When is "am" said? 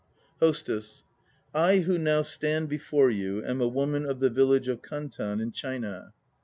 3.45-3.61